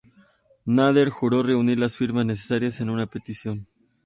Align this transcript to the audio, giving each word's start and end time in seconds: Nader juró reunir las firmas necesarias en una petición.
Nader 0.65 1.09
juró 1.11 1.43
reunir 1.43 1.77
las 1.77 1.95
firmas 1.95 2.25
necesarias 2.25 2.81
en 2.81 2.89
una 2.89 3.05
petición. 3.05 3.67